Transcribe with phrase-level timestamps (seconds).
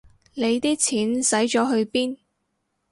[0.33, 2.17] 你啲錢使咗去邊